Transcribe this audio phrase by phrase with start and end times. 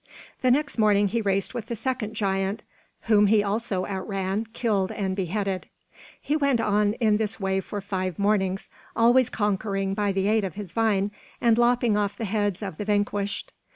[0.41, 2.63] The next morning he raced with the second giant,
[3.01, 5.67] whom he also outran, killed and beheaded.
[6.19, 10.55] He went on in this way for five mornings, always conquering by the aid of
[10.55, 13.53] his vine, and lopping off the heads of the vanquished.